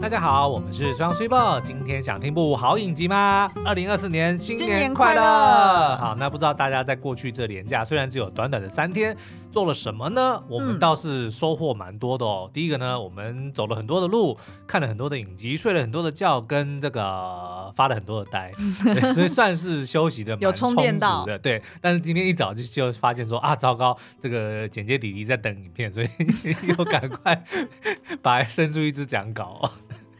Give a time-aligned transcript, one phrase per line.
[0.00, 1.60] 大家好，我们是双 super。
[1.60, 3.50] 今天想听部好影集吗？
[3.64, 5.96] 二零二四年新年快乐！
[5.96, 9.14] 好，那不知道大家在过去这年假，虽然只有短短的三天，
[9.50, 10.42] 做了什么呢？
[10.48, 12.48] 我们倒是收获蛮多的哦。
[12.48, 18.52] 嗯、第一个呢，我们走了很多的路，看了很多的影集，睡了很多的觉，跟这个发了很多的呆，
[18.84, 20.82] 对，所以算是休息的蛮充足的。
[20.82, 21.62] 有充电到的，对。
[21.80, 26.08] 但是今天一早就就发现说啊，糟糕，这个简介弟弟在等影片，所以
[26.68, 27.42] 又赶快
[28.22, 29.70] 把伸出一只讲稿。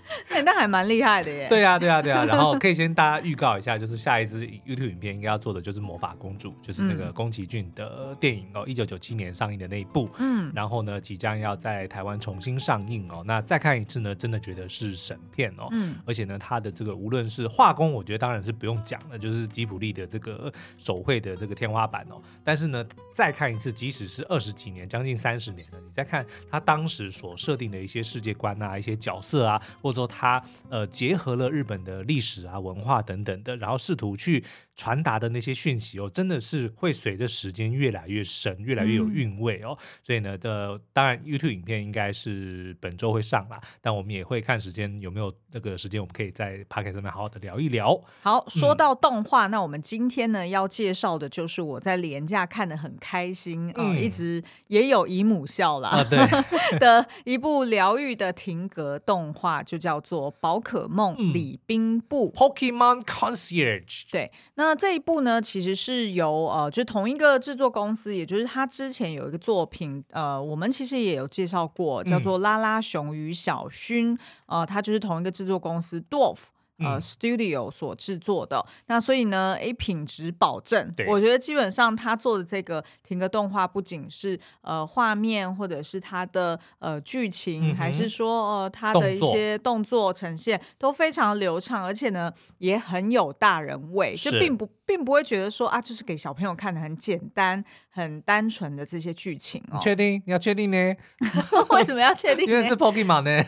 [0.31, 1.47] 欸、那还蛮厉害的耶！
[1.49, 2.25] 对呀、啊，对呀、啊，对呀、啊。
[2.25, 10.09] 然后可以先大家预告一下，就是下一支 YouTube 影片应该要做的就是《魔法公主》，就是那个宫崎骏的电影哦，一九九七年上映的那一部。
[10.19, 10.51] 嗯。
[10.55, 13.23] 然后呢，即将要在台湾重新上映哦。
[13.27, 15.69] 那再看一次呢，真的觉得是神片哦。
[15.73, 15.97] 嗯。
[16.07, 22.21] 而且呢，它的这个无论是画工，我觉得当然是不用讲了，就是吉卜力的这个手绘的这个天花板哦。
[22.45, 22.85] 但是呢，
[23.15, 34.45] 再看一次，即使是二十几年，将近三十年了，你再看他当时所设定的一些世界观啊，一些角色啊，或者说他呃结合了日本的历史啊、文化等等的，然后试图去
[34.77, 39.77] 传达的那些讯息哦，真的是会随着时间越来越深，越来越有韵味哦。
[39.81, 48.01] 嗯、所以呢，的当然 YouTube 影片应该是本周会上啦，但我们也会看时间有没有那个时间，我们可以在 Podcast 上面好好的聊一聊。
[48.23, 56.19] 好，说到动画，嗯、那我们今天呢要介绍的就是我在廉价看的很开心啊、嗯呃，一直也有姨母笑啦、啊、对
[56.79, 60.31] 的一部疗愈的停格动画，就叫做。
[60.41, 74.13] 宝可梦礼宾部、嗯、Pokemon Concierge，对，那这一部呢，其实是由呃，就同一个制作公司，也就是他之前有一个作品，呃，我们其实也有介绍过，叫做《拉拉熊与小薰》，
[74.47, 76.39] 呃，它就是同一个制作公司 Dwarf。
[76.79, 80.93] 呃，Studio 所制作的，那所以呢，诶，品质保证。
[80.97, 97.63] 对我觉得基本上他做的这个停格动画，不仅是呃画面，或者是他的呃剧情，嗯、还是说呃他的一些动作呈现都非常流畅，而且呢也很有大人味，是就并不并不会觉得说啊，就是给小朋友看的很简单。
[97.91, 100.23] 很单纯的这些剧情哦，确定？
[100.25, 100.77] 你要确定呢？
[101.71, 102.47] 为什么要确定？
[102.47, 103.45] 因为是 Pokemon 呢。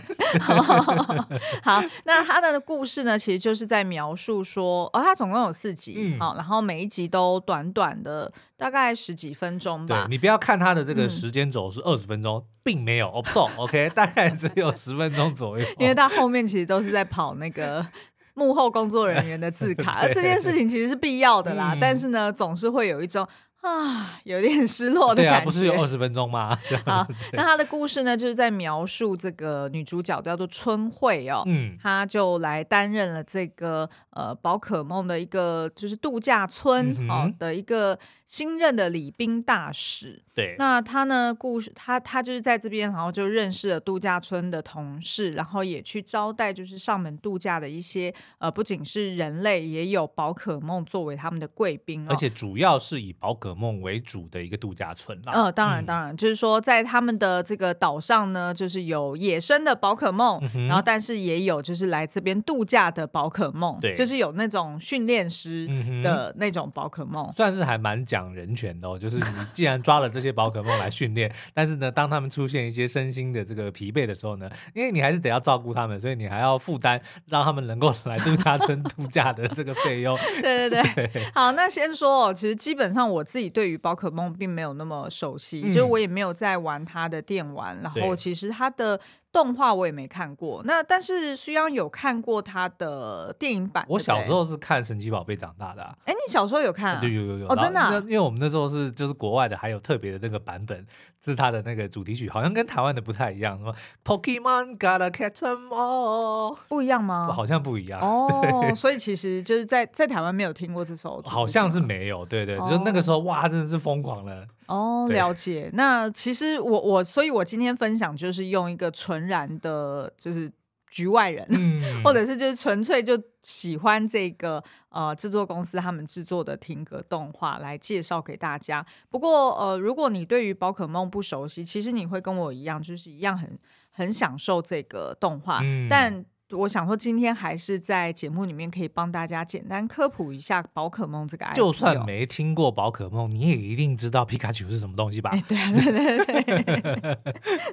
[1.62, 10.03] 好，那他的故事呢，其实就是在描述说，哦，他总共有四集，好、嗯，然后每一集都短短的，大概十几分钟吧。
[10.03, 15.65] 对，你不要看他的这个时间轴是二十分钟，嗯、并没有，哦不错，OK，大概只有十分钟左右。
[15.78, 17.87] 因为他后面其实都是在跑那个
[18.35, 21.75] 幕后工作人员的字卡， 这件事情其实是必要的啦。
[21.75, 23.27] 嗯、但是呢，总是会有一种。
[23.63, 25.39] 啊，有点失落的感觉。
[25.39, 26.57] 对啊，不是有二十分钟吗？
[26.87, 40.22] 好，那他的故事呢，就是在描述这个女主角叫做春惠哦，嗯，她就来担任了这个呃宝可梦的一个就是度假村哦的一个新任的礼宾大使。
[40.32, 55.32] 对，那他呢，故事他他就是在这边，然后就认识了度假村的同事，然后也去招待就是上门度假的一些呃，不仅是人类，也有宝可梦作为他们的贵宾，而且主要是以宝可梦为主的一个度假村啦。
[55.32, 65.66] 呃，当然，当然，嗯、就是说在他们的这个岛上呢，就是有野生的宝可梦，嗯、然后但是也有就是来这边度假的宝可梦，对，就是有那种训练师
[66.04, 68.97] 的那种宝可梦，算是还蛮讲人权的哦。
[68.97, 80.16] 就是你既然抓了这些宝可梦来训练，但是呢，当他们出现一些身心的这个疲惫的时候呢，因为你还是得要照顾他们，所以你还要负担让他们能够 来度假村度假的这个费用。
[80.41, 83.41] 对对对，对好，那先说哦，其实基本上我自己。
[83.41, 89.00] 自己对于宝可梦并没有那么熟悉，嗯、就是我也没有在玩它的电玩，然后其实它的。
[89.33, 93.87] 动画我也没看过，那但是须央有看过他的电影版。
[93.89, 95.83] 我小时候是看神奇宝贝长大的。
[95.83, 95.97] 啊。
[96.05, 96.95] 哎，你小时候有看？
[96.95, 97.01] 啊？
[97.01, 97.47] 对，有有有。
[97.47, 98.03] 哦，真的，啊。
[98.07, 100.85] 因为我们那时候是就是国外的，还有特别的那个版本，
[101.25, 103.59] 是他的那个主题曲，好像跟台湾的不太一样。
[103.59, 107.31] 什么 Pokemon gotta catch them all，不一样吗？
[107.33, 108.01] 好像不一样。
[108.01, 111.23] 哦，所以其实就是在在台湾没有听过这首。
[111.27, 114.47] 好像是没有，对对，哦，就那个时候哇，真的是疯狂了。
[114.67, 115.69] 哦，了解。
[115.75, 120.51] 那其实我我，所以我今天分享就是用一个纯然的，就是
[120.91, 128.84] 局外人， 嗯、或者是就是纯粹就喜欢这个呃制作公司他们制作的停格动画来介绍给大家。
[129.09, 133.59] 不过呃，如果你对于宝可梦不熟悉，其实你会跟我一样，就是一样很
[133.91, 136.25] 很享受这个动画，嗯、但。
[136.53, 141.54] 我想说，今天还是在节目里面可以帮大家简单科普一下宝可梦这个 IP。
[141.54, 145.31] 就算没听过宝可梦，你也一定知道皮卡丘是什么东西吧？
[145.33, 147.19] 哎，对啊，对对对，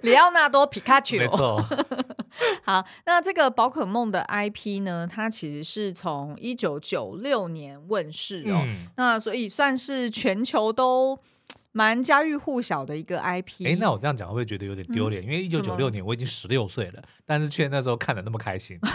[0.11, 1.17] 里奥纳多皮卡丘。
[1.17, 1.59] 没错。
[2.63, 11.17] 好，那这个宝可梦的 IP 呢，它其实是从一九九六年问世哦，嗯、那所以算是全球都。
[11.77, 13.67] 蛮家喻户晓的一个 IP。
[13.67, 15.21] 哎，那我这样讲会不会觉得有点丢脸？
[15.21, 18.79] 嗯、因为一九九六年我已经十六岁了，但是却那时候看的那么开心。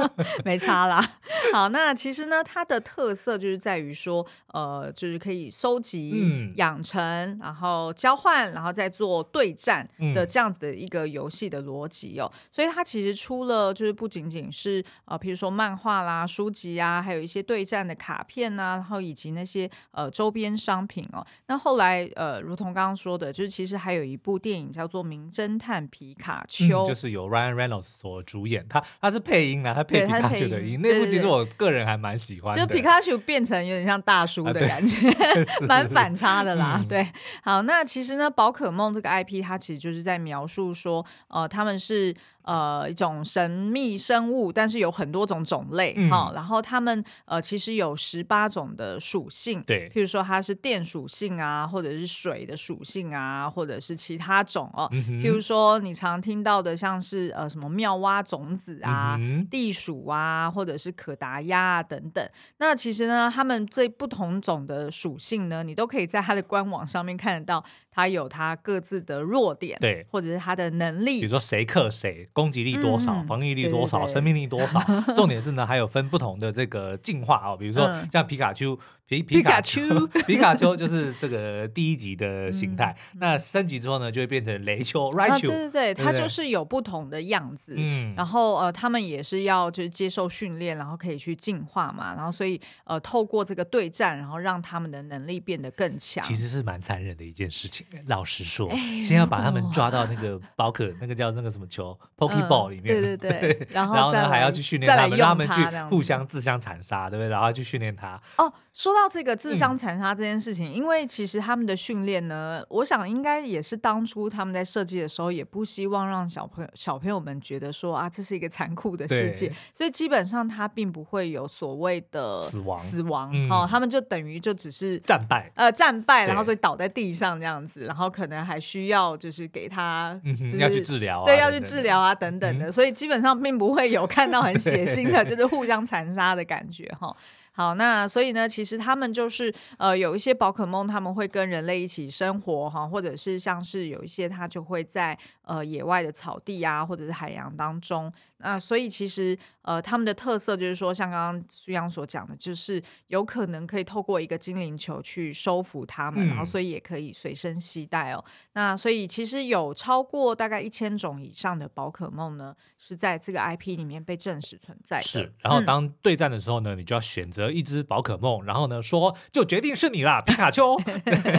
[0.44, 1.06] 没差啦。
[1.52, 7.02] 好，那其实呢，它的特色就是在于说，呃，就是可以收集、嗯、养成，
[7.42, 12.30] 然后交换，然后再做对战的这样子的一个游戏的逻辑哦。
[12.32, 21.26] 嗯、所以它其实出了，就是不仅仅是呃，比如说漫画啦、书籍啊，还有一些对战的卡片呐、啊，然后以及那些呃周边商品哦。
[21.46, 30.80] 那后来呃，如同刚刚说的，就是其实还有一部电影叫做《名侦探皮卡丘》，嗯，就是由 Ryan Reynolds 所主演，他他是配音啊，他配皮卡丘的音。
[30.82, 34.96] 那部其实我个人还蛮喜欢的，就皮卡丘变成有点像大叔的感觉
[35.68, 36.84] 蛮反差的啦。
[36.88, 37.06] 对，
[37.42, 42.14] 好，那其实呢，宝可梦这个 IP 它其实就是在描述说，呃，他们是。
[42.42, 46.32] 呃，一种神秘生物，但是有很多种种类哈、嗯哦。
[46.34, 54.88] 然后它们呃，其实有十八种的属性，对，譬如说它是电属性啊，或者是水的属性啊，或者是其他种哦。
[54.92, 62.26] 嗯、譬如说你常听到的，像是呃什么妙蛙种子啊、嗯、地鼠啊，或者是可达鸭啊等等。
[62.58, 67.64] 那其实呢，它们这不同种的属性呢，你都可以在它的官网上面看得到。
[67.92, 74.80] 它有它各自的弱点，对，或者是它的能力，比如说谁克谁，攻击力多少，嗯、防御力多少，对对对，生命力多少。
[75.16, 78.78] 重点是呢，还有分不同的这个进化哦，比如说像皮卡丘。
[79.10, 79.82] 皮皮卡丘，
[80.24, 82.96] 皮卡丘就是这个第一级的形态。
[83.16, 85.48] 那升级之后呢，就会变成雷丘、瑞丘。
[85.48, 87.74] 对对对，它就是有不同的样子。
[87.76, 92.14] 嗯，然后呃，他们也是要就是接受训练，然后可以去进化嘛。
[92.14, 96.22] 然后所以呃，透过这个对战，然后让他们的能力变得更强。
[96.22, 97.84] 其实是蛮残忍的一件事情。
[98.06, 98.70] 老实说，
[99.02, 103.02] 先要把他们抓到那个宝可那个叫那个什么球 Pokeball 里面。
[103.02, 103.68] 对对 对。
[103.72, 107.28] 然后呢，还要去训练他们，让他们去互相自相残杀，对不对？
[107.28, 108.18] 然后去训练他。
[108.38, 109.00] 哦，说到。
[109.10, 137.14] 这个自相残杀这件事情，嗯、因为其实他们的训练呢，我想应该也是当初他们在设计的时候，也不希望让小朋友小朋友们觉得说啊，这是一个残酷的世界，所以基本上他并不会有所谓的死亡死亡哦，他们就等于就只是战败呃战败，然后所以倒在地上这样子，然后可能还需要就是给他、就是、要去治疗、啊，对，要去治疗啊等等的，嗯、所以基本上并不会有看到很血 腥的，就是互相残杀的感觉哈。
[137.52, 145.18] 好，那所以呢，其实他们就是呃，有一些宝可梦，他们会跟人类一起生活哈，或者是像是有一些它就会在
[145.50, 148.12] 呃野外的草地啊，或者是海洋当中。
[148.42, 158.24] 那所以其实呃，他们的特色就是说，像刚刚苏央所讲的，就是有可能可以透过一个精灵球去收服他们，嗯、然后所以也可以随身携带哦。
[158.54, 165.02] 那所以其实有超过大概一千种以上的宝可梦呢，是在这个 IP 里面被证实存在的。
[165.02, 170.78] 是，然后当对战的时候呢，嗯、你就要选择一只宝可梦，然后呢说就决定是你啦，皮卡丘。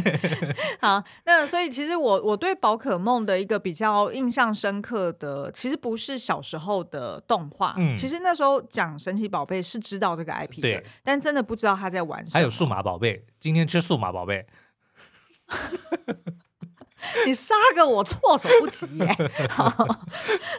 [0.80, 12.34] 好，那所以其实我我对宝可梦的一个比较印象深刻的，其实不是小时候的动画，嗯，其实那时候讲神奇宝贝是知道这个 IP 的，但真的不知道他在玩什么。
[12.34, 14.46] 还有数码宝贝，今天吃数码宝贝。
[17.26, 19.08] 你杀个我措手不及耶！
[19.50, 19.70] 好，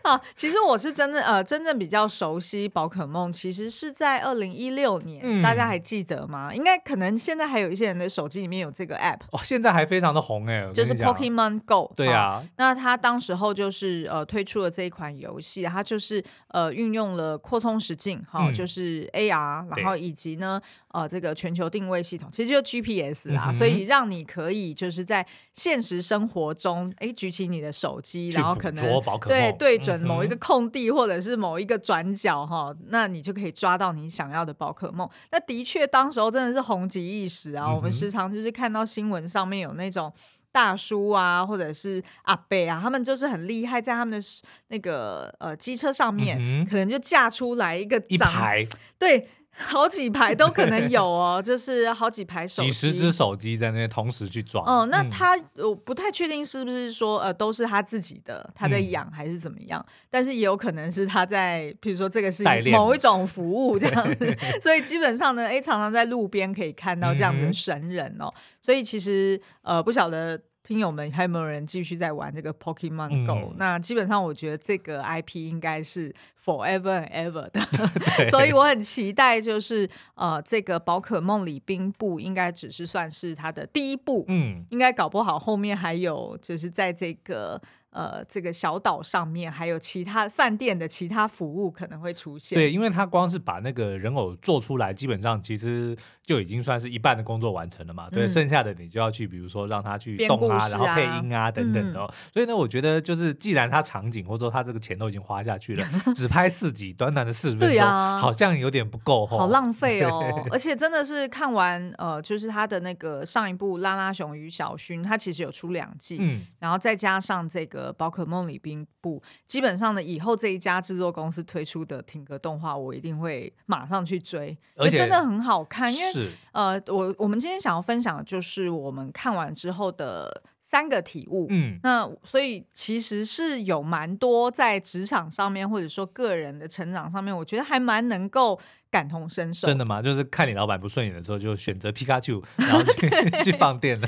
[0.02, 6.52] 好，其实我是真的呃，真正比较熟悉宝可梦，其实是在二零一六年，嗯、大家还记得吗？
[6.54, 11.92] 应该可能现在还有一些人的手机里面有这个 app，哦，现在还非常的红哎，就是 Pokemon Go。
[11.94, 26.31] 对啊，那他当时候就是呃推出了这一款游戏，它就是呃运用了扩充实境哈，嗯、就是 AR，然后以及呢呃这个全球定位系统，其实就 GPS 啦，嗯、所以让你可以就是在现实生活。
[26.32, 35.06] 活中，哎，举起你的手机，然后可能对对准某一个空地或者是某一个转角哈，嗯、那你就可以抓到你想要的宝可梦。
[35.30, 37.66] 那的确，当时候真的是红极一时啊！
[37.66, 40.10] 嗯、我们时常就是看到新闻上面有那种
[40.50, 44.26] 大叔啊，或者是阿伯啊，他们就是很厉害，在他们的
[44.68, 48.66] 那个呃机车上面，嗯、可能就架出来一个一排
[48.98, 49.28] 对。
[49.58, 54.64] 好几排都可能有哦， 就是好几排手机，几十只手机在那边同时去装。
[54.66, 59.84] 哦，那他我不太确定是不是说呃都是他自己的，他在养还是怎么样？
[59.86, 68.32] 嗯、但是也有可能是他在，比如说这个是某一种服务这样子， 所以基本上呢，哎，常常在路边可以看到这样的神人哦。
[68.34, 70.40] 嗯、所以其实呃不晓得。
[70.62, 76.14] 听友们，还有没有人继续在玩这个 Pokemon Go？、嗯、那基本上，我觉得这个 IP 应该是
[76.44, 77.60] forever and ever 的
[78.30, 87.60] 所以我很期待，就是呃，这个宝可梦里宾部应该只是算是它的第一步，嗯，应该搞不好后面还有，就是在这个。
[87.92, 92.58] 呃，这个小岛上面还有其他饭店的其他服务可能会出现。
[92.58, 95.94] 对，因为他光是把那个人偶做出来，基本上其实
[96.32, 98.08] 就已经算是一半的工作完成了嘛。
[98.10, 102.06] 对，嗯、剩下的你就要去，比如说让他去动啊，啊然后配音啊等等的、哦。
[102.08, 105.86] 嗯、所以呢，我觉得就是既然他场景或者说他这个钱都已经花下去了，
[106.16, 110.44] 只拍四集，短短的四十分钟，啊、好像有点不够、哦，好浪费哦。
[110.50, 117.92] 而且真的是看完呃，就是他的那个上一部《拉拉熊与小薰》，他其实有出两季，嗯，然后再加上这个。
[117.92, 125.92] 宝可梦礼宾部，基本上呢，以后这一家制作公司推出的停格动画，我一定会马上去追，而且真的很好看。
[125.92, 131.46] 因为是呃，我我们今天想要分享的就是我们看完之后的三个体悟。
[131.50, 138.60] 嗯，那所以其实是有蛮多在职场上面，或者说个人的成长上面，我觉得还蛮能够。
[138.92, 140.02] 感同身受，真的吗？
[140.02, 143.08] 就是看你老板不顺眼的时候，就选择皮卡丘，然后去
[143.42, 144.06] 去放电了。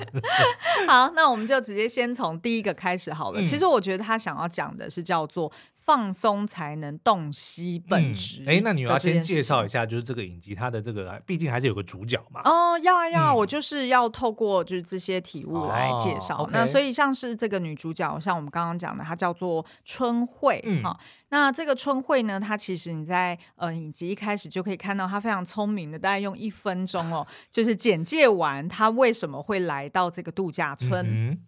[0.87, 3.41] 好，那我们就直接先从第一个开始好了。
[3.41, 5.51] 嗯、其实我觉得他想要讲的是叫做。
[5.85, 8.43] 放松才能洞悉本质。
[8.47, 12.41] 哎、嗯，那你要先介绍一下，就是这个影集，它的这个毕竟还是有个主角嘛。
[12.45, 16.43] 哦，要啊要，嗯、我就是要透过就是这些体悟来介绍。
[16.43, 20.57] 哦 okay、那所以像是这个女主角，像我们刚刚讲的，她叫做春慧。
[20.57, 20.99] 哈、嗯哦，
[21.29, 31.39] 那这个春慧呢，她其实你在呃影集一开始就可以看到，她非常聪明的，大概用一分钟哦，就是简介完她为什么会来到这个度假村。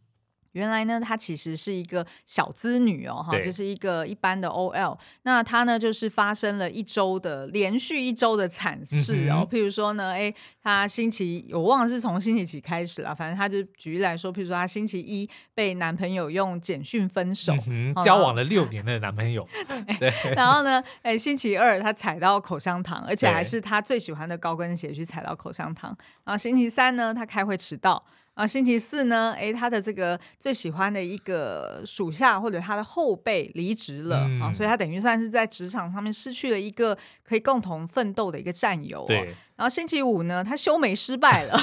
[0.57, 4.99] 嗯原来呢，她其实是一个小资女哦，哈，就是一个一般的 OL。
[5.23, 9.47] 那她呢，就是发生了一周的连续一周的惨事哦。
[9.47, 10.33] 嗯、譬如说呢，哎，
[10.63, 19.47] 她星期我忘了是从星期几开始了，反正她就举例来说，譬如说她星期一被男朋友用简讯分手，嗯、交往了六年的男朋友。
[20.01, 25.95] 对，然后呢，哎，星期二她踩到口香糖，而且还是她最喜欢的高跟鞋去踩到口香糖。
[26.25, 28.03] 然后星期三呢，她开会迟到。
[28.37, 39.07] 啊，星期四呢，哎，他的这个最喜欢的一个属下或者他的后辈离职了、嗯、啊，所以他等于算是在职场上面失去了一个可以共同奋斗的一个战友、哦。
[39.07, 39.35] 对。
[39.57, 41.59] 然后星期五呢，他修眉失败了。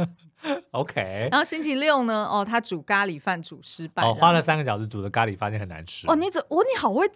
[0.72, 1.28] OK。
[1.32, 4.02] 然后星期六呢，哦，他煮咖喱饭煮失败。
[4.02, 6.06] 哦，花了三个小时煮的咖喱，发现很难吃。
[6.08, 6.42] 哦，你怎？
[6.42, 7.10] 哦，你好会。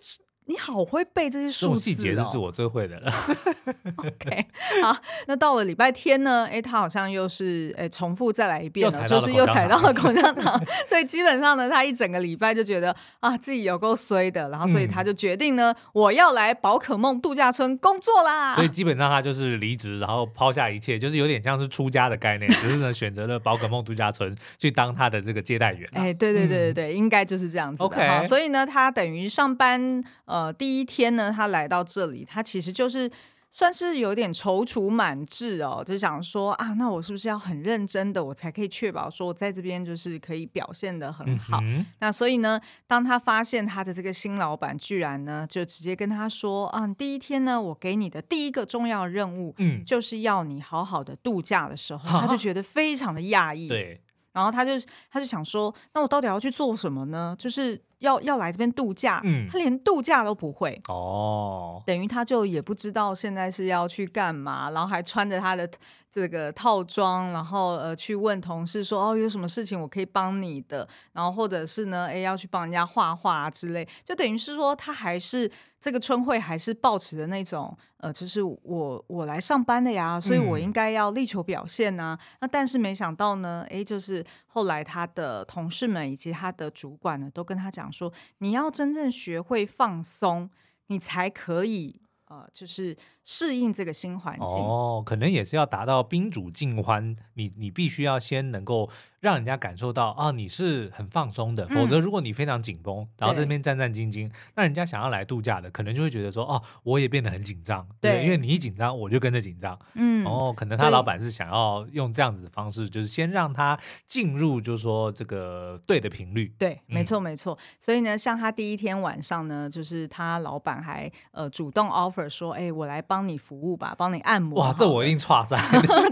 [0.49, 3.13] 你好会背这些数字，细节是我最会的了。
[3.97, 4.47] OK，
[4.81, 6.47] 好，那到了礼拜天呢？
[6.47, 10.57] 哎、欸，他好像又是哎、欸、重复再来一遍了，了就是又踩到了口香糖，
[10.89, 18.55] 所以基本上呢，他一整个礼拜就觉得啊自己有够衰的，然后所以他就决定呢，嗯、我要来宝可梦度假村工作啦。
[18.55, 25.89] 所以基本上他就是离职，然后抛下一切，就是有点像是出家的概念，只是呢选择了宝可梦度假村去当他的这个接待员。
[25.93, 27.85] 哎、欸，对对对对对，嗯、应该就是这样子的。
[27.85, 30.01] OK，所以呢，他等于上班。
[30.27, 33.11] 呃，第一天呢，他来到这里，他其实就是
[33.51, 41.59] 算是有点踌躇满志哦，就想说啊，那我是不是要很认真的，我才可以确保说我在这边就是可以表现的很好？
[41.63, 53.99] 嗯、那所以呢，当他发现他的这个新老板居然呢，就直接跟他说啊，第一天呢，我给你的第一个重要任务，嗯，就是要你好好的度假的时候， 他就觉得非常的讶异，对，
[54.33, 54.73] 然后他就
[55.11, 57.35] 他就想说，那我到底要去做什么呢？
[57.39, 57.81] 就是。
[57.99, 65.69] 要要来这边度假，嗯，他连度假都不会哦，等于他就也不知道现在是要去干嘛，然后还穿着他的
[66.17, 82.19] 这个套装，然后呃去问同事说哦，有什么事情我可以帮你的，然后或者是呢，诶要去帮人家画画啊之类，就等于是说他还是这个春会还是保持的那种呃，就是我我来上班的呀，所以我应该要力求表现呐、啊。
[82.19, 87.93] 嗯、那但是没想到呢，诶，就是后来他的同事们以及他的主管呢，都跟他讲。
[87.93, 90.49] 说你要真正学会放松，
[90.87, 92.97] 你才可以呃，就是。
[93.29, 98.89] 适应这个新环境哦，可能也是要达到宾主尽欢，你你必须要先能够
[99.27, 101.67] 让人家感受到啊，你是很放松的。
[101.69, 107.87] 嗯、否则，如果你非常紧绷，然后在那边战战兢兢，那人家想要来度假的，可能就会觉得说，哦、啊，我也变得很紧张。
[108.01, 109.79] 对，对，因为你一紧张，我就跟着紧张。
[109.95, 116.55] 嗯，然后，可能他老板是想要用这样子的方式，就是先让他进入，就是说这个对的频率。
[116.57, 117.59] 对，没错没错。
[117.79, 123.27] 所以呢，像他第一天晚上呢，就是他老板还呃主动 offer 说，哎，我来帮。
[123.27, 124.61] 你服务吧，帮你按摩。
[124.61, 125.59] 哇，这我一定剉赛，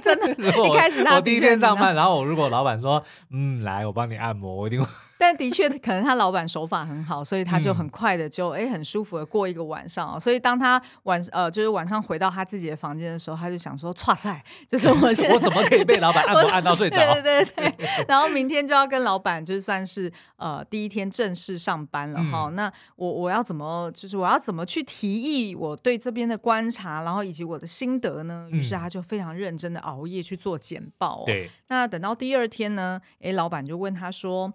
[0.02, 0.34] 真的。
[0.66, 4.84] 一开始他我第一天上班，然后我如果老板说，嗯，来，我帮你按摩，我一定。
[5.24, 10.20] 但的确可能他老板手法很好，所以他就很快的就哎、嗯、很舒服的过一个晚上。
[10.20, 16.96] 所以当他晚呃就是晚上回到他自己的房间的时候，他就想说：哇塞，就是我现在我怎么可以被老板按摩按到睡着？
[17.14, 18.04] 对对对对。
[18.06, 22.54] 然后明天就要跟老板就算是呃第一天正式上班了哈、嗯。
[22.54, 28.46] 那我我要怎么就是我要怎么去提议我对这边的观察，然后以及我的心得呢？
[28.52, 31.22] 于是他就非常认真的熬夜去做简报、哦。
[31.24, 31.48] 对。
[31.68, 33.00] 那等到第二天呢？
[33.22, 34.52] 哎，老板就问他说。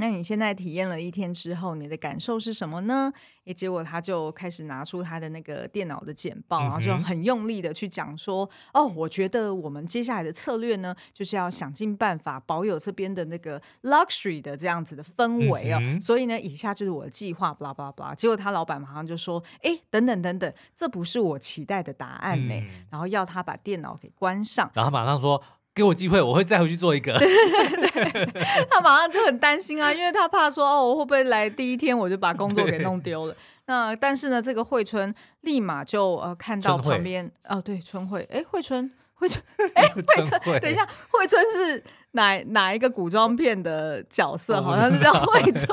[0.00, 3.12] 那你现在体验了一天之后，你的感受是什么呢？
[3.44, 15.78] 诶，结果他就开始拿出他的那个电脑的简报，然后就很用力的去讲说：“哦，我觉得我们接下来的策略呢，就是要想尽办法保有这边的那个 luxury 的这样子的氛围哦。
[16.00, 18.14] 所以呢，以下就是我的计划，巴拉巴拉巴拉。
[18.14, 22.54] 结果他老板马上就说：“诶，等等等等，这不是我期待的答案呢。”
[22.90, 25.42] 然后要他把电脑给关上，然后他马上说。
[25.80, 27.16] 给我机会，我会再回去做一个。
[27.18, 33.34] 对对 对，他马上就很担心啊，因为他怕说哦，我会不会来第一天我就把工作给弄丢了？
[33.64, 39.42] 那但是呢，这个惠春立马就呃看到旁边哦，对，春惠，哎，惠春，惠春，
[39.74, 44.60] 哎，惠春，等一下，惠春是哪哪一个古装片的角色？
[44.62, 45.66] 好像是叫惠春。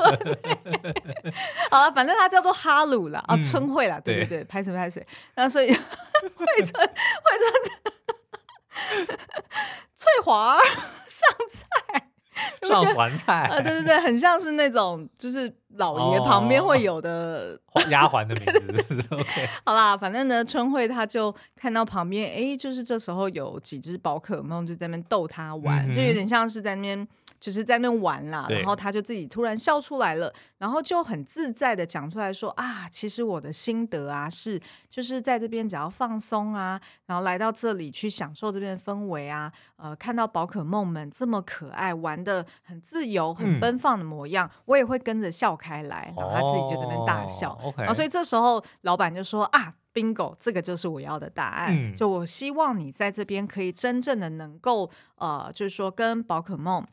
[1.70, 5.06] 好了，反正他叫做哈鲁啦，啊，春惠啦，对对对，拍谁拍谁？
[5.34, 7.92] 那所以惠春，惠春。
[9.96, 10.58] 翠华
[11.08, 12.08] 上菜，
[12.62, 17.58] 上酸菜啊，对对对，很像是那种就是老爷旁边会有的
[17.90, 19.02] 丫鬟的名字。
[19.10, 19.48] okay.
[19.64, 27.06] 好啦，反正呢，春慧她就看到旁边，哎，就是这时候有几只宝可梦就在那边逗她玩，嗯、就有点像是在那边。
[27.40, 47.52] 就是在那玩啦，然后他就自己突然笑出来了，然后就很自在的讲出来说啊，其实我的心得啊是，就是在这边只要放松啊，然后来到这里去享受这边的氛围啊，呃，看到宝可梦们这么可爱，玩的很自由、很奔放的模样，嗯、我也会跟着笑开来，然后他自己就在那边大笑。
[47.62, 56.84] 哦 okay、然后所以这时候老板就说啊，Bingo，这个就是我要的答案，嗯、就我希望你在这边可以真正的能够呃，就是说跟宝可梦。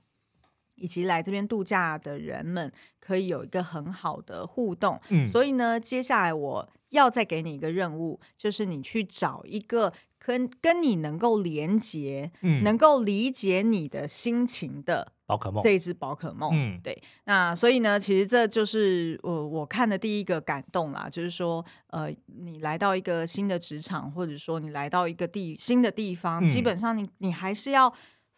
[0.75, 27.94] 以及来这边度假的人们可以有一个很好的互动，嗯，所以呢，接下来我要再给你一个任务，就是你去找一个跟跟你能够连接，嗯，能够理解你的心情的宝可梦，这一只宝可梦，嗯，对，那所以呢，其实这就是我我看的第一个感动啦，就是说，呃，你来到一个新的职场，或者说你来到一个地新的地方，嗯，基本上你你还是要。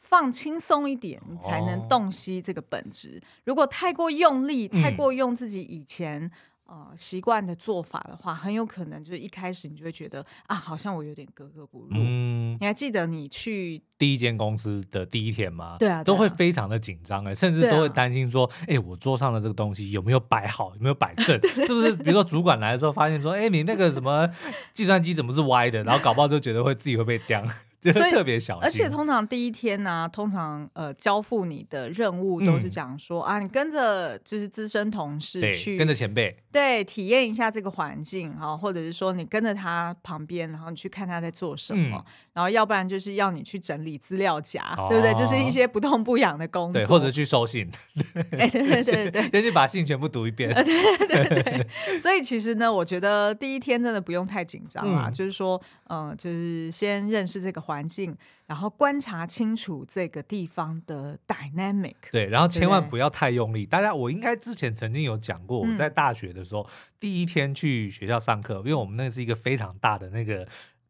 [0.08, 3.20] 放轻松一点，你才能洞悉这个本质。
[3.22, 6.24] 哦、如果太过用力，太过用自己以前、
[6.70, 11.90] 嗯、呃习惯的做法的话，很有可能就是一开始你就会觉得啊，好像我有点格格不入。
[11.92, 15.76] 嗯，你还记得你去第一间公司的第一天吗？
[15.78, 21.94] 对啊，都会非常的紧张哎，甚至都会担心说，哎、啊欸，我桌上的这个东西有没有摆好，有没有摆正， 是不是？
[21.98, 24.30] 比如说主管来的时候发现说，哎、欸，你那个什么
[24.72, 27.46] 计算机怎么是歪的，然后搞不好就觉得会自己会被刁。
[27.82, 45.14] 所以特别小心，而且通常第一天呢、啊，通常呃交付你的任务都是讲说、嗯、啊，你跟着就是资深同事去跟着前辈，对，体验一下这个环境哈，或者是说你跟着他旁边，然后你去看他在做什么，嗯、然后要不然就是要你去整理资料夹，哦、对不对？
[45.14, 47.70] 就是一些不痛不痒的工作，对，或者去收信，
[48.38, 51.68] 哎，对对对对，先去把信全部读一遍，对对对对。
[52.02, 57.67] 所以其实呢，我觉得第一天真的不用太紧张啊，嗯、就是说，嗯、呃，就是先认识这个环。
[57.68, 61.96] 环境，然后观察清楚这个地方的 dynamic。
[62.12, 63.66] 对，然后千万不要太用力。
[63.66, 70.48] 大家，我应该之前曾经有讲过，我在大学的时候、嗯、第一天去学校上课，因为我们那是一个非常大的那个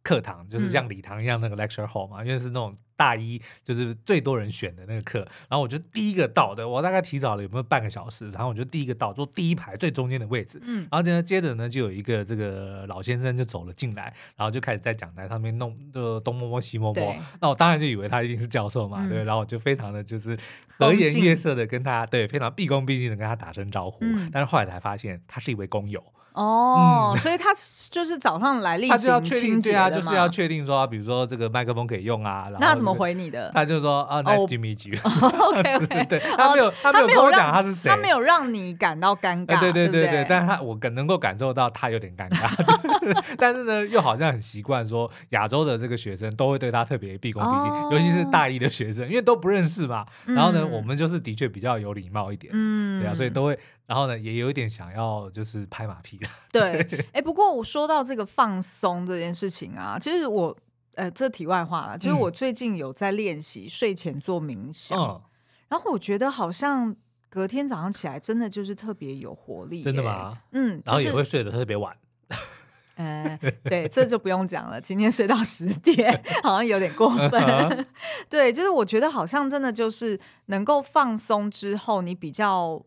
[0.08, 2.76] 课堂，就是像礼堂一样那个 lecture hall 嘛，因为是那种。
[2.98, 20.36] 大一就是最多人选的那个课，然后我就第一个到的，我大概提早了有没有半个小时，然后我就第一个到，坐第一排最中间的位置，嗯，然后呢，接着呢就有一个这个老先生就走了进来，然后就开始在讲台上面弄，就东摸摸西摸摸，那我当然就以为他一定是教授嘛，嗯、对，然后我就非常的就是
[20.80, 26.04] 和颜悦色的跟他，对，非常毕恭毕敬的跟他打声招呼，嗯、但是后来才发现他是一位工友。
[26.38, 27.46] 哦，嗯、 所以他
[27.90, 32.44] 就是早上来例行清洁啊，就是要确定说，比如说这个麦克风可以用啊。
[32.44, 33.52] 然后那他怎么回你的？
[33.56, 34.96] 他就说啊，Nice to meet you。
[35.04, 39.60] OK OK， 对，他没有，他没有跟我讲他是谁，他没有让你感到尴尬。
[39.60, 42.48] 对对对对，但是他我感能够感受到他有点尴尬，
[43.38, 50.06] 但是呢，又好像很习惯说亚洲的这个学生都会对他特别毕恭毕敬，尤其是大一的学生，因为都不认识嘛。
[50.26, 53.58] 然后呢，我们就是的确比较有礼貌一点，嗯，对啊，所以都会。
[53.88, 56.28] 然后呢，也有一点想要就是拍马屁的。
[56.52, 60.56] 对，哎，不过我说到这个放松这件事情啊，就是我
[60.96, 65.22] 呃，这题外话了，就是我最近有在练习睡前做冥想，嗯、
[65.70, 66.96] 然后我觉得好像
[67.30, 70.38] 隔天早上起来真的就是特别有活力，真的吗？
[70.52, 71.96] 嗯，然后也会睡得特别晚。
[72.96, 74.82] 呃，对，这就不用讲了。
[74.82, 77.88] 今天睡到十点，好像有点过分。
[78.28, 82.84] 对，就是我觉得好像真的就是能够放松之后，你比较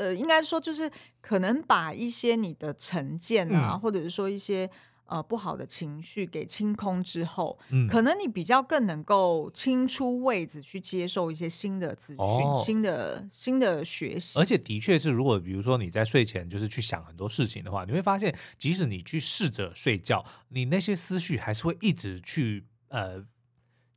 [0.00, 4.70] 呃，应该说就是可能把一些你的成见啊，嗯、或者是说一些。
[5.10, 14.38] 呃，不好的情绪给清空之后，嗯，可能你比较更能够清出位子去接受一些新的资讯、哦、新的新的学习。
[14.38, 23.20] 而且的确是，如果比如说你在睡前就是去想很多事情的话，你会发现，即使你去试着睡觉，你那些思绪还是会一直去呃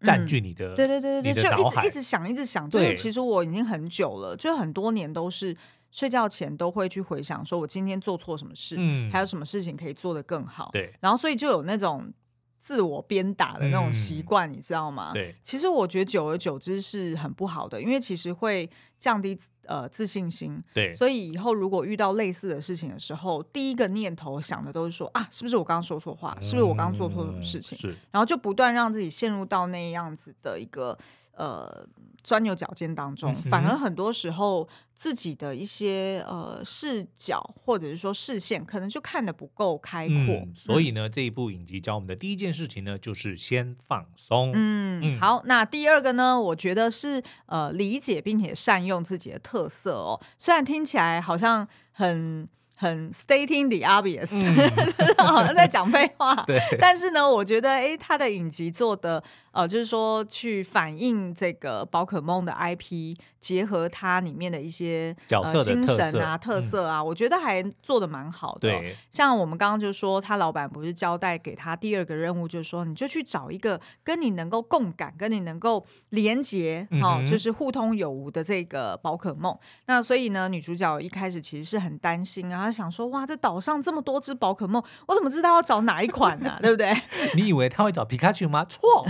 [0.02, 2.68] 占据你的、嗯，对对对对对，就一直一直想，一直想。
[2.68, 5.56] 对，其实我已经很久了，就很多年都是。
[5.94, 10.72] 睡觉前都会去回想，说我今天做错什么事，嗯，还有什么事情可以做得更好。
[10.74, 12.12] 对，然后所以就有那种
[12.60, 15.12] 自我鞭打的那种习惯，嗯，你知道吗？
[15.14, 20.60] 对，其实我觉得久而久之是很不好的，因为其实会降低呃自信心。
[20.74, 26.36] 对，所以以后如果遇到类似的事情的时候，第一个念头想的都是说啊，是不是我刚刚说错话？
[26.42, 27.96] 是不是我刚刚做错什么事情？
[28.10, 30.98] 然后就不断让自己陷入到那样子的一个
[31.36, 31.88] 呃。
[32.26, 34.65] 钻牛角尖当中，反而很多时候
[34.96, 40.15] 自己的一些呃视角或者是说视线，可能就看得不够开阔。
[40.15, 40.54] 嗯。
[40.56, 44.54] 所以呢，这一部影集教我们的第一件事情呢，就是先放松。
[44.56, 50.17] 嗯，嗯好，那第二个呢，我觉得是呃理解并且善用自己的特色哦。
[50.38, 52.48] 虽然听起来好像很。
[52.84, 54.54] 很 stating the obvious，、嗯、
[55.26, 56.36] 好像在讲废话。
[56.46, 68.69] 对，但是呢，我觉得，哎，他的影集做的，呃，就是说去反映这个宝可梦的 IP，结合它里面的一些角色的精神啊、特色啊，嗯、我觉得还做的蛮好的。
[68.69, 79.58] 对，像我们刚刚就说，他老板不是交代给他第二个任务，就是说，你就去找一个跟你能够共感、跟你能够连接，哈、嗯哦，就是互通有无的这个宝可梦。
[79.86, 82.73] 那所以呢，女主角一开始其实是很担心啊。
[82.74, 86.60] 想说哇，这岛上这么多只宝可梦，我怎么知道要找哪一款呢、啊？
[86.62, 86.92] 对不对？
[87.36, 88.66] 你以为他会找皮卡丘吗？
[88.66, 89.06] 错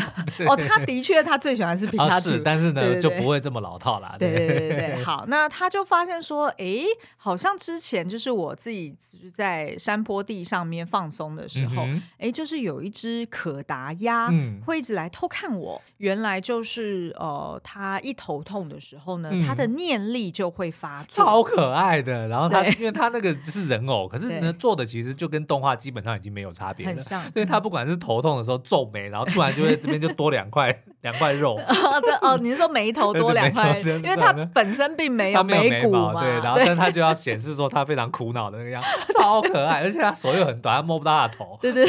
[0.48, 4.16] 哦，他的确他最喜欢是皮卡丘，啊、但是呢对对对就不会这么老套啦。
[4.20, 6.84] 对对对对，好，那他就发现说，哎，
[7.16, 8.96] 好像之前就是我自己
[9.34, 11.84] 在山坡地上面放松的时候，
[12.18, 15.82] 哎、嗯，就是有一只可达鸭、嗯、会一直来偷看我。
[15.98, 22.28] 原来就是呃，他一头痛的时候呢，嗯、他的念力就会发作，超可爱的。
[22.28, 23.34] 然后他因为他那个。
[23.54, 26.92] 是人偶，可是呢，做的其实就跟动画基本上已经没有差别了。
[26.92, 31.56] 很像，因为他不管是头痛的时候皱眉，然后突然就会这边就多两块 两块肉。
[31.62, 33.80] 哦，哦，你是说眉头多两块？
[33.86, 41.58] 因为他本身并没有眉骨嘛，对，然后但他就要显示说他非常苦恼的那个样子，超可爱，而且他手又很短，他摸不到他的头。
[41.62, 41.88] 对对。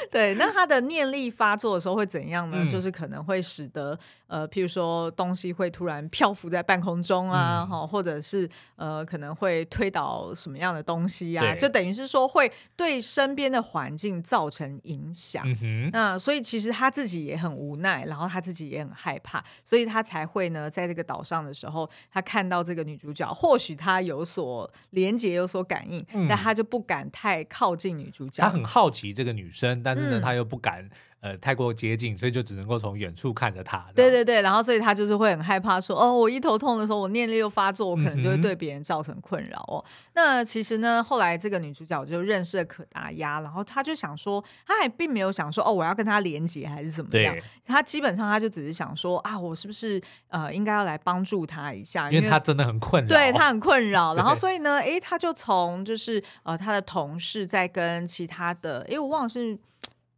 [0.10, 2.58] 对，那他的念力发作的时候会怎样呢？
[2.60, 15.44] 嗯、就是可能会使得呃，譬如说东西会突然漂浮在半空中啊，哈、嗯，或者是呃，可能会推倒什么样的东西啊，就等于是说会对身边的环境造成影响。
[15.92, 28.42] 那所以其实他自己也很无奈，然后他自己也很害怕，所以他才会呢，在这个岛上的时候，他看到这个女主角，或许他有所连接，有所感应，嗯、但他就不敢太靠近女主角。
[28.42, 30.88] 他很好奇这个女生，但是呢，他又不敢。
[31.20, 33.84] 呃，太过接近，所以就只能够从远处看着他。
[33.94, 39.84] 对对对，然后所以他就是会很害怕说，哦，我一头痛的时候，我念力又发作，我可能就会对别人造成困扰哦。
[39.84, 47.36] 嗯、那其实呢，后来这个女主角就认识了可达鸭，然后她就想说，她还并没有想说哦，我要跟他连结还是怎么样。
[47.66, 54.14] 她基本上她就只是想说啊，我是不是呃应该要来帮助他一下，因为她真的很困扰，对她很困扰。
[54.16, 59.58] 然后所以呢，哎，她就从就是呃她的同事在跟其他的，因为，我忘了是。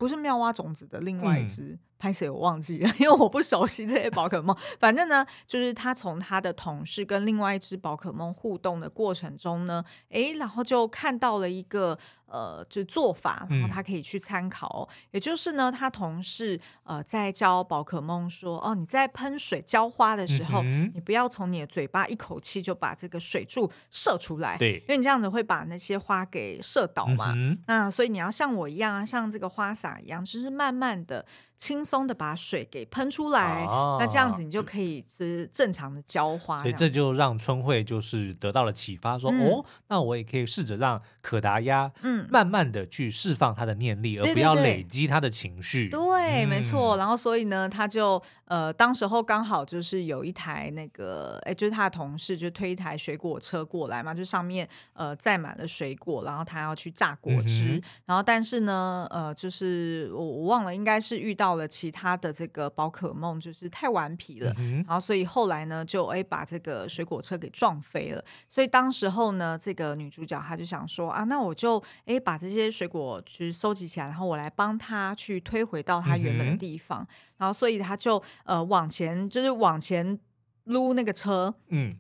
[0.03, 4.57] 不是妙蛙种子的另外一只，拍谁、嗯、我忘记了，因为我不熟悉这些宝可梦。
[4.81, 11.97] 反正呢，就是他从他的同事跟另外一只宝可梦互动的过程中呢，诶，然后就看到了一个。
[12.33, 14.89] 呃，就做法，然后他可以去参考。
[14.91, 27.35] 嗯、也就是呢，他同事呃在教宝可梦说，哦，你在喷水浇花的时候，嗯、你不要从你的嘴巴一口气就把这个水柱射出来，对，因为你这样子会把那些花给射倒嘛。
[27.37, 31.27] 嗯、那所以你要像我一样啊，像这个花洒一样，就是慢慢的。
[31.59, 36.61] 轻松的把水给喷出来，哦、那这样子你就可以是正常的浇花。
[36.61, 45.91] 所以这就让春惠就是得到了启发，说、嗯、哦，那我也可以试着让可达鸭嗯慢慢的去释放他的念力，嗯、而不要累积他的情绪。
[45.91, 46.97] 对，没错。
[46.97, 57.75] 然后所以呢，他就呃，当时候刚好就是有一台那个，哎，就是他的同事就推一台水果车过来嘛，就上面呃载满了水果，然后他要去榨果汁。
[57.75, 61.43] 嗯、然后但是呢，呃，就是我我忘了，应该是遇到。
[61.43, 68.25] 到了其他的这个宝可梦就是太顽皮了，嗯、然后所以后来呢就哎把这个水果车给撞飞了。
[68.49, 77.03] 所以当时候呢，这个女主角她就想说啊，那我就哎把这些水果就是收集起来，然后我来帮他去推回到他原本的地方。
[77.03, 77.07] 嗯、
[77.39, 80.19] 然后所以他就呃往前就是往前
[80.65, 81.97] 撸那个车，嗯。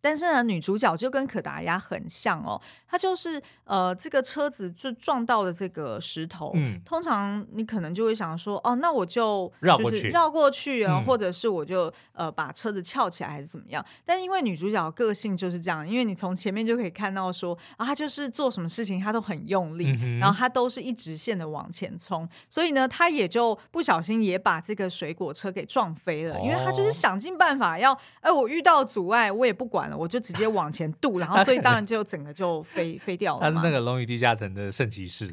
[0.00, 6.52] 但是呢，女主角就跟可达鸭很像哦，她就是呃，这个车子就撞到了这个石头。
[6.54, 13.84] 嗯，通常你可能就会想说，哦，那我就绕过去，绕过去啊，或者是我就呃把车子翘起来，还是怎么样？
[14.04, 29.95] 但因为女主角个性就是这样，因为你从前面就可以看到说啊，她就是做什么事情她都很用力，嗯、然后她都是一直线的往前冲，所以呢，她也就不小心也把这个水果车给撞飞了，因为她就是想尽办法要，哎，我遇到阻碍我也不管了。
[29.96, 33.40] 我就直接往前渡，然后 所以当然就整个就飞飞掉了。
[33.40, 35.32] 他是那个龙与地下城的圣骑士。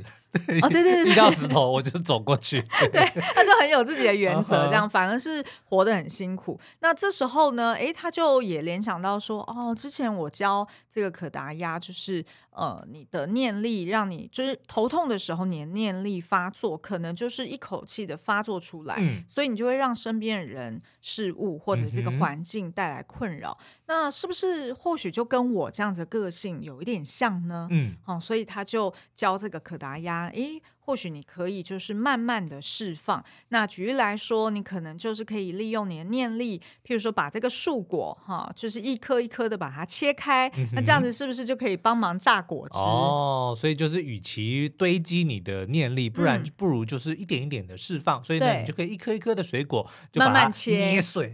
[0.63, 2.59] 哦，对对对，遇 到石头我就走过去。
[2.91, 6.59] 对，他就很有自己的原则，这样反而是活得很辛苦。
[6.79, 23.57] 那这时候呢，哎，他就也联想到说，哦，之前我教这个可达鸭，就是呃，你的念力让你就是头痛的时候，你的念力发作，可能就是一口气的发作出来，嗯、所以你就会让身边的人事物或者这个环境带来困扰。
[23.59, 27.67] 嗯、那是不是或许就跟我这样子的个性有一点像呢？
[27.71, 30.27] 嗯，好、哦，所以他就教这个可达鸭。
[30.27, 33.23] 诶，或许你可以就是慢慢的释放。
[33.49, 40.49] 那举例来说，你可能就是可以利用你的念力，譬如说把这个树果哈，就是一颗一颗的把它切开。
[40.55, 42.77] 嗯、那这样子是不是就可以帮忙榨果汁？
[42.77, 48.21] 哦，所以就是与其堆积你的念力，不然不如就是一点一点的释放。
[48.21, 51.33] 嗯、所以呢，你就可以一颗一颗的水果就把它慢慢切捏碎，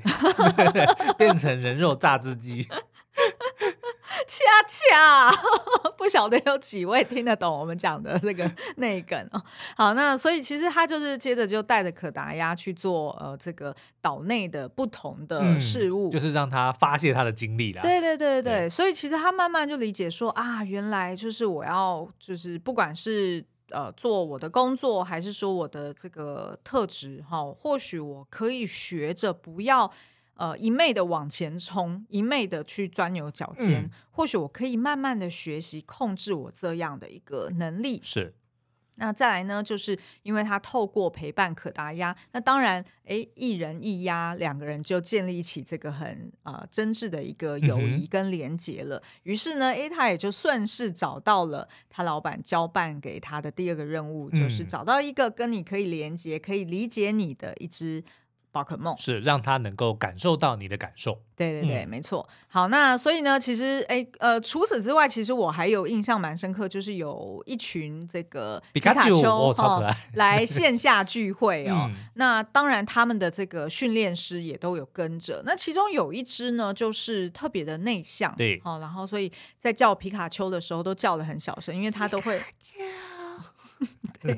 [1.18, 2.68] 变成人肉榨汁机。
[4.28, 5.32] 恰恰
[5.98, 9.42] 不晓得有几位听得懂我们讲的这个内梗哦。
[9.76, 17.82] 好，那所以其实他就是接着就带着可达鸭去做呃这个岛内的不同的事物，嗯，就是让他发泄他的精力啦。
[17.82, 29.92] 对对对对，对所以其实他慢慢就理解说啊，原来就是我要就是不管是呃做我的工作，还是说我的这个特质哈，或许我可以学着不要。
[30.40, 38.00] 呃，一昧的往前冲，一昧的去钻牛角尖，嗯、或许我可以慢慢的学习控制我这样的一个能力。
[38.02, 38.34] 是，
[38.96, 48.96] 那再来呢，就是因为他透过陪伴可达鸭，那当然，哎，一人一鸭，两个人就建立起这个很啊、呃、真挚的一个友谊跟连结了。
[48.96, 58.02] 嗯、于是呢，哎，他也就算是找到了他老板交办给他的第二个任务，嗯、就是找到一个跟你可以连接、可以理解你的一只。
[58.52, 62.28] 宝可梦是让他能够感受到你的感受，对对对，嗯、没错。
[62.48, 71.90] 好，那所以呢，其实哎呃，除此之外，其实我还有印象蛮深刻，就是有一群这个皮卡丘哦，超可爱， 来线下聚会哦。
[71.92, 75.44] 嗯、那当然，他们的这个训练师也都有跟着。
[75.46, 82.42] 那其中有一只呢，就是特别的内向，对，哦，然后所以在叫皮卡丘的时候都叫的很小声，因为他都会。
[84.22, 84.36] 对，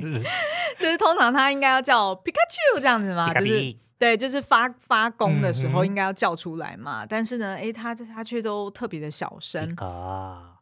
[0.77, 3.75] 就是通常他应该要叫皮卡丘这样子嘛，就是。
[4.01, 9.71] 对，就是发发功的时候应该要叫出来嘛，嗯、但是呢，哎，他他却都特别的小声。
[9.77, 10.55] 啊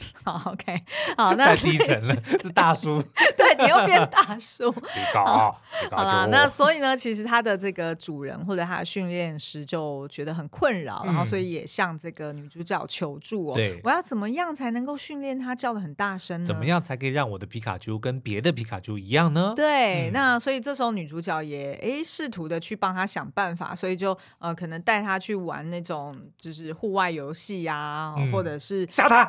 [0.24, 0.82] 好，OK，
[1.16, 3.02] 好，那太低沉了，是大叔。
[3.36, 4.72] 对，你又变大叔。
[5.14, 13.54] 好，好啦，那所以呢，其实他的这个主人或者他的训练师就觉得很困扰，然后所以也向这个女主角求助哦。
[13.54, 16.46] 对，我要怎么样才能够训练他叫的很大声呢？
[16.46, 19.52] 怎么样才可以让我的皮卡丘跟别的皮卡丘一样呢？
[19.56, 29.28] 对，那所以这时候女主角也哎试图的去帮他想办法，所以就呃可能带他去玩那种就是户外游戏呀，或者是吓他。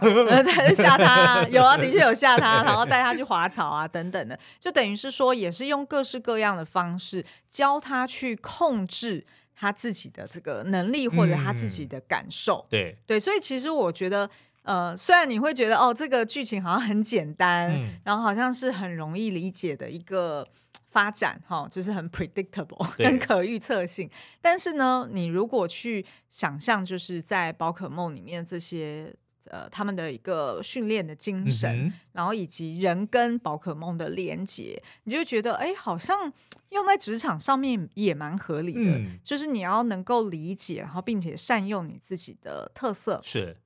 [0.74, 12.63] 吓他有啊，的确有吓他，然后带他去滑草啊，等等的，就等于是说，也是用各式各样的方式教他去控制他自己的这个能力或者他自己的感受。
[12.65, 14.30] 嗯、对对，所以其实我觉得，
[14.63, 20.48] 呃，虽然你会觉得哦，这个剧情好像很简单，嗯、然后好像是很容易理解的一个
[20.89, 24.10] 发展，哈，就是很 predictable，对很可预测性。
[24.41, 29.13] 但是呢，你如果去想象，就是在宝可梦里面这些。
[29.49, 36.31] 呃，他们的一个训练的精神，嗯、然后以及人跟宝可梦的连接，你就觉得，哎，好像
[36.69, 38.97] 用在职场上面也蛮合理的。
[38.97, 43.57] 嗯、就是你要能够理解，然后并且善用你自己的特色，是。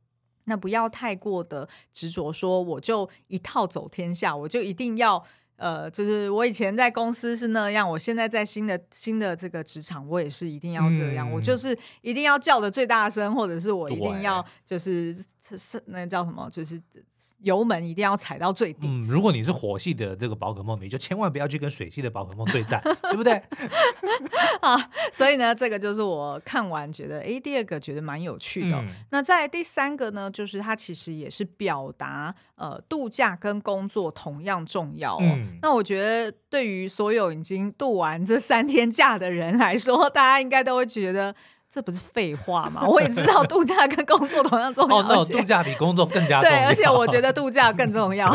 [0.45, 5.23] 那不要太过的执着，说我就一套走天下，我就一定要
[5.57, 14.23] 呃，就是我以前在公司是那样，我现在在新的新的这个职场，我也是一定要这样，嗯、我就是一定要叫的最大声，或者是我一定。
[14.23, 16.81] 要就是是那叫什么，就是
[17.43, 18.87] 油门一定要踩到最低。
[18.87, 23.41] 嗯，如果你是火系的这个宝可梦，你就千万不要去跟水系的宝可梦对战， 对不对？
[24.61, 24.77] 好，
[25.13, 28.81] 所以呢，这个就是我看完觉得，哎，第二个觉得蛮有趣的、哦。
[28.83, 35.21] 嗯、那在第三个呢，就是它其实也是表达呃，度假跟工作同样重要、哦。
[35.21, 41.33] 嗯那我觉得，对于所有已经度完这三天假的人来说，大家应该都会觉得。
[41.73, 42.87] 这不是废话吗？
[42.87, 44.97] 我也知道度假跟工作同样重要。
[44.97, 46.55] 哦，那度假比工作更加重要。
[46.55, 48.27] 对，而且我觉得度假更重要。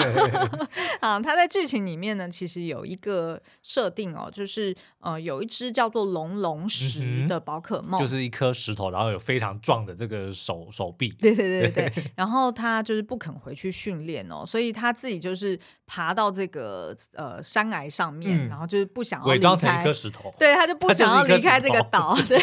[0.98, 11.11] 啊， 他在剧情里面呢，其实有一个设定哦，就是呃，有一只叫做龙龙石的宝可梦，就是一颗石头，然后有非常壮的这个手手臂。
[11.20, 11.92] 对对对对。
[12.16, 20.35] 然后他就是不肯回去训练哦，所以他自己就是爬到这个呃山崖上面，然后就是不想要伪装成一颗石头。
[20.37, 22.18] 对，他就不想要离开这个岛。
[22.27, 22.37] 对。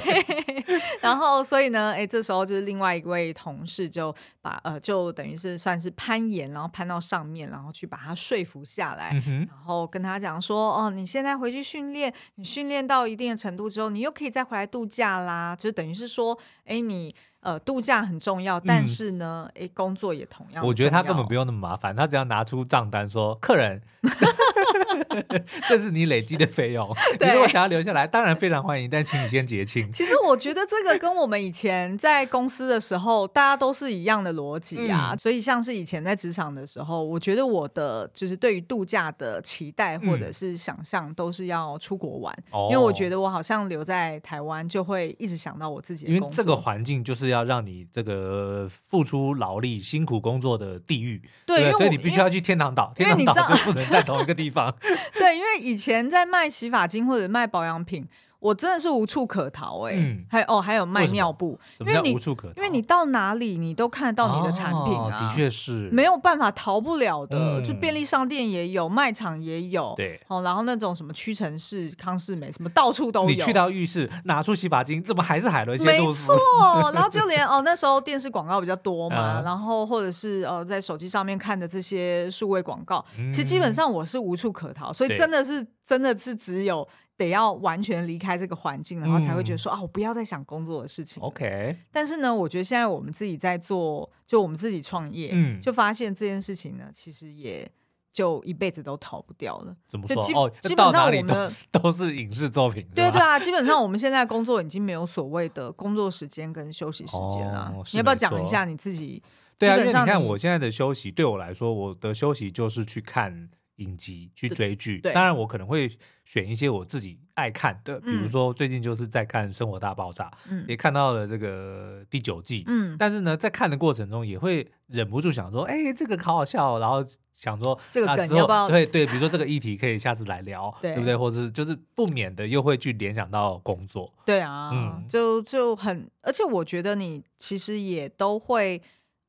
[1.02, 17.16] 然后，所以呢，哎，这时候就是另外一位同事就把呃，就等于是算是攀岩，然后攀到上面，然后去把他说服下来，嗯、然后跟他讲说，哦，你现在回去训练，你训练到一定的程度之后，你又可以再回来度假啦，就等于是说，哎，你。
[17.46, 20.66] 呃，度假很重要，但是呢，哎、嗯，工作也同样。
[20.66, 23.80] 我觉得他根本不用那么麻烦，他只要拿出账单说，客人，
[25.70, 26.90] 这是你累积的费用。
[27.22, 29.92] 你如果想要留下来，当然非常欢迎，但请你先结清。
[29.92, 35.12] 其实我觉得这个跟我们以前在公司的时候，大家都是一样的逻辑啊。
[35.12, 46.08] 嗯、所以像是以前在职场的时候，我觉得我的就是对于度假的期待或者是想象，都是要出国玩，嗯、因为我觉得我好像留在台湾就会一直想到我自己。
[46.08, 47.35] 因为这个环境就是要。
[47.36, 52.94] 要让你这个付出劳力、辛苦工作的地狱，对，对，所以你必须要去天堂岛。
[52.96, 54.74] 天堂岛就不能在同一个地方。
[55.20, 58.08] 对，因为以前在卖洗发精或者卖保养品。
[58.46, 67.36] 我真的是无处可逃哎、欸，嗯、还有哦，还有卖尿布，因为你无处可逃，因为你到哪里你都看得到你的产品啊，哦、的确是没有办法逃不了的。
[67.36, 73.30] 嗯、就便利商店也有，卖场也有，对，哦，然后那种什么屈臣氏、康士美什么到处都有。
[73.30, 75.88] 你去到浴室拿出洗发精，怎么还是海伦仙？
[75.88, 76.38] 没错，
[76.94, 86.88] 然后就连哦那时候电视广告比较多嘛，嗯、然后或者是呃在手机上面看的这些数位广告，嗯、其实基本上我是无处可逃，所以真的是真的是只有。
[87.18, 91.24] 得要完全离开这个环境，然后才会觉得说、嗯、啊，我不要再想工作的事情。
[91.24, 91.78] OK。
[91.92, 97.72] 但是呢，我觉得现在我们自己在做，就我们自己创业，嗯，就发现这件事情呢，其实也
[98.12, 99.76] 就一辈子都逃不掉了。
[99.86, 100.22] 怎么说？
[100.22, 101.28] 基哦，基本上我们
[101.72, 102.86] 都是，影视作品。
[102.94, 107.74] 对对啊，基本上我们现在工作已经没有所谓的工作时间跟休息时间了。
[107.74, 109.24] 哦、你要不要讲一下你自己？
[109.58, 113.50] 对啊，因为你看我现在的休息，对我来说，我的休息就是去看。
[113.78, 115.90] 影集去追剧，当然我可能会
[116.24, 128.68] 选一些我自己爱看的，比如说最近就是在看《生活大爆炸》，嗯，也看到了这个第九季，嗯，但是呢，在看的过程中也会忍不住想说，哎，这个好好笑，然后想说这个梗要不要？
[128.70, 131.18] 对对，比如说这个议题可以下次来聊，对不对？
[131.18, 138.82] 或者是就是不免的又会去联想到工作，对啊，嗯，就就很，而且我觉得你其实也都会，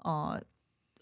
[0.04, 0.40] 呃。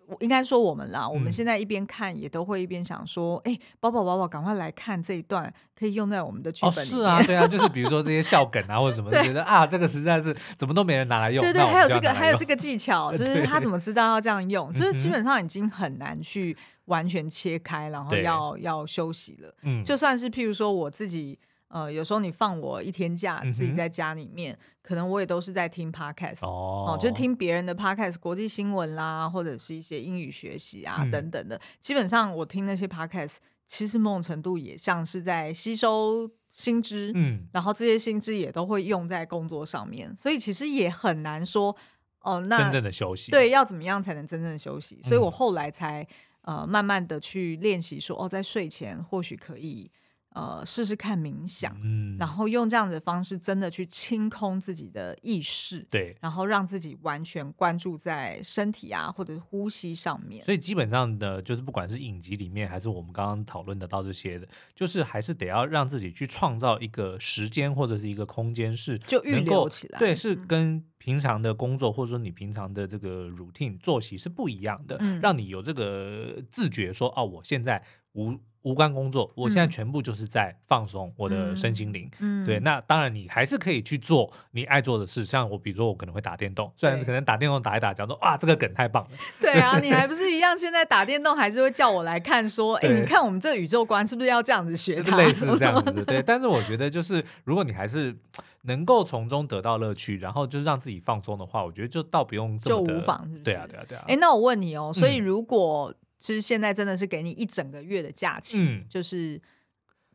[0.07, 11.43] 我应该说我们啦，我们现在一边看也都会一边想说，哎、嗯，宝宝宝宝，赶快来看这一段，可以用在我们的剧本里是啊，对啊，就是比如说这些笑梗啊，或者什么，对觉得啊，这个实在是怎么都没人拿来用。
[11.43, 19.55] 对对，还有这个，还有这个技巧， 就是他怎么知道要这样用，就是基本上已经很难去完全切开，然后要要休息了。
[19.63, 21.39] 嗯，就算是譬如说我自己。
[21.69, 31.61] 呃，有时候你放我一天假，自己在家里面，嗯、可能我也都是在听 podcast 哦，呃、就是听别人的 podcast，国际新闻啦，或者是一些英语学习啊、嗯、等等的。
[31.81, 41.75] 基本上我听那些 podcast，其实某种程度也像是在吸收新知，嗯，然后这些新知也都会用在工作上面，所以其实也很难说
[42.21, 45.01] 哦、呃，那真正的休息，对，要怎么样才能真正的休息？
[45.03, 46.07] 所以我后来才
[46.43, 49.91] 呃慢慢的去练习说，哦，在睡前或许可以。
[50.35, 60.45] 呃，试试看冥想，嗯，然后用这样的方式，真的去清空自己的意识，对，然后让自己完全关注在身体啊或者呼吸上面。
[60.45, 77.81] 所以基本上的，就是不管是影集里面，还是我们刚刚讨论得到这些的，就是还是得要让自己去创造一个时间或者是一个空间，是就预留起来，对，是跟平常的工作或者说你平常的这个 routine 作息是不一样的，嗯，让你有这个自觉说，哦，我现在
[78.15, 78.37] 无。
[78.65, 82.11] 无关工作，我现在全部就是在放松我的身心灵。
[82.19, 89.11] 嗯，对，那当然你还是可以去做你爱做的事，像我，比如说我可能会打电动，虽然可能打电动打一打，讲说哇这个梗太棒了。
[89.39, 90.57] 对啊，你还不是一样？
[90.57, 95.03] 现在打电动还是会叫我来看，说， 哎，你看我们这个宇宙观是不是要这样子学？
[95.03, 96.23] 类似这样子，对。
[96.25, 98.17] 但是我觉得就是如果你还是
[98.63, 103.43] 能够从中得到乐趣，然后就是让自己放松的话，我觉得就倒不用这么就无妨，是不是？
[103.43, 104.05] 对啊，对啊，对啊。
[104.09, 105.93] 哎，那我问你哦，所以如果。
[106.25, 109.39] 其实现在真的是给你一整个月的假期，嗯、就是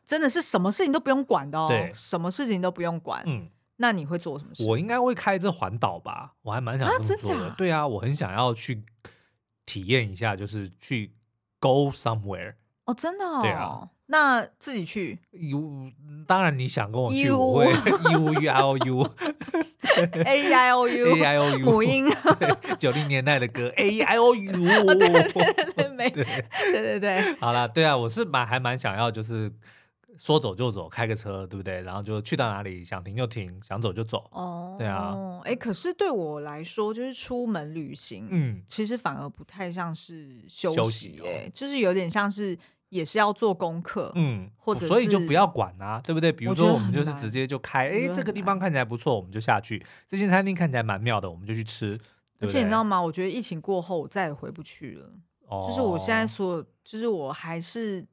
[0.08, 3.22] 真的是什么事情都不用管的哦，对什么事情都不用管。
[3.28, 4.66] 嗯，那你会做什么事？
[4.66, 7.50] 我应该会开这环岛吧，我还蛮想这么做的。
[7.50, 8.84] 啊、对啊，我很想要去
[9.68, 11.14] 体验一下，就是去
[11.60, 12.56] go somewhere。
[12.90, 13.42] 哦，真的哦。
[13.42, 13.90] 对啊。
[14.12, 15.92] 那自己去？U，
[16.26, 17.66] 当然你想跟我去，我会
[18.12, 19.08] U U I O U
[20.26, 22.06] A I O U A I O U 母音，
[22.80, 24.52] 九零年代的歌 A I O U，
[24.96, 29.52] 对对对对对对，好了，对啊，我是蛮还蛮想要，就是
[30.18, 31.80] 说走就走，开个车，对不对？
[31.84, 34.28] 然后就去到哪里想停就停，想走就走。
[34.32, 42.58] 哦，对啊，哎，可是对我来说，就是出门旅行，嗯，其实反而不太像是休息，哎，就是有点像是。
[42.90, 46.32] 也是要做功课，嗯，或者所以就不要管啊，对不对？
[46.32, 49.84] 比如说我们就是直接就开，哎，这个地方看起来不错，我们就下去。
[50.08, 52.00] 这间餐厅看起来蛮妙的，我们就去吃。
[52.42, 53.02] 而且你知道吗？
[53.02, 55.12] 我觉得疫情过后我再也回不去了。
[55.48, 58.06] 哦，就是我现在所，就是我还是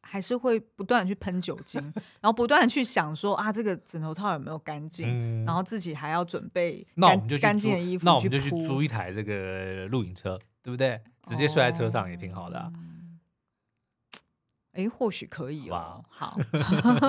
[0.00, 1.82] 还是会不断的去喷酒精，
[2.20, 5.44] 然后不断的去想说啊，这个枕头套有没有干净？
[5.44, 11.00] 然后自己还要准备干干净的衣服，那我们就去租一台这个露营车，对不对？
[11.26, 12.72] 直接睡在车上也挺好的。
[14.72, 16.02] 哎，或许可以哦。
[16.08, 16.38] 好，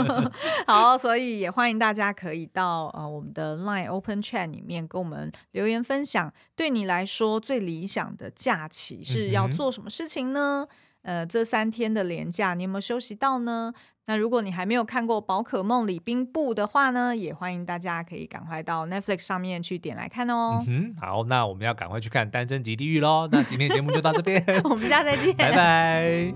[0.67, 10.67] 好，所以也欢迎大家可以到呃我们的 Line Open Chat 里面跟我们留言分享，对你来说最理想的假期是要做什么事情呢？
[11.03, 13.73] 嗯、呃，这三天的连假你有没有休息到呢？
[14.05, 20.61] 那如果你还没有看过《宝可梦里冰布》的话呢，也欢迎大家可以赶快到 Netflix 上面去点来看哦。
[20.67, 23.29] 嗯，好，那我们要赶快去看《单身即地狱》喽。
[23.31, 26.33] 那今天节目就到这边， 我们下次再见，拜拜。